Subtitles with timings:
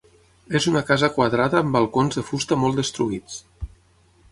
[0.59, 3.37] És una casa quadrada amb balcons de fusta molt destruïts.